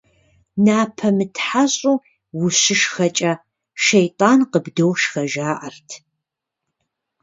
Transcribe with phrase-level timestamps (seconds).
[0.65, 1.97] Напэ мытхьэщӀу
[2.45, 3.33] ущышхэкӏэ,
[3.83, 5.89] щейтӀан къыбдошхэ, жаӀэрт.